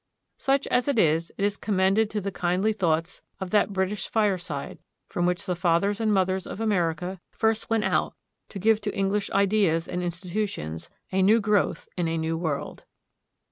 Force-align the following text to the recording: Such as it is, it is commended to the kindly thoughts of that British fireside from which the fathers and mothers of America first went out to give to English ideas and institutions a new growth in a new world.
Such 0.39 0.65
as 0.69 0.87
it 0.87 0.97
is, 0.97 1.31
it 1.37 1.45
is 1.45 1.57
commended 1.57 2.09
to 2.09 2.19
the 2.19 2.31
kindly 2.31 2.73
thoughts 2.73 3.21
of 3.39 3.51
that 3.51 3.71
British 3.71 4.07
fireside 4.07 4.79
from 5.07 5.27
which 5.27 5.45
the 5.45 5.55
fathers 5.55 6.01
and 6.01 6.11
mothers 6.11 6.47
of 6.47 6.59
America 6.59 7.21
first 7.29 7.69
went 7.69 7.83
out 7.83 8.15
to 8.49 8.57
give 8.57 8.81
to 8.81 8.97
English 8.97 9.29
ideas 9.29 9.87
and 9.87 10.01
institutions 10.01 10.89
a 11.11 11.21
new 11.21 11.39
growth 11.39 11.87
in 11.95 12.07
a 12.07 12.17
new 12.17 12.35
world. 12.35 12.83